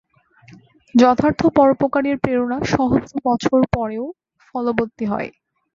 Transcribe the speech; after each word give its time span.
যথার্থ 0.95 1.41
পরোপকারের 1.57 2.15
প্রেরণা 2.17 2.57
সহস্র 2.71 3.13
বৎসর 3.25 3.61
পরেও 3.75 4.05
ফলবতী 4.47 5.05
হয়। 5.05 5.29